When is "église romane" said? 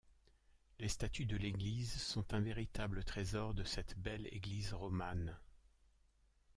4.31-5.37